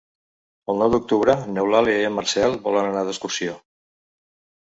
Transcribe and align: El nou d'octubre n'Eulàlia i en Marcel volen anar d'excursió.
El 0.71 0.79
nou 0.83 0.93
d'octubre 0.93 1.35
n'Eulàlia 1.57 1.99
i 2.05 2.07
en 2.09 2.15
Marcel 2.21 2.57
volen 2.69 2.89
anar 2.93 3.05
d'excursió. 3.11 3.55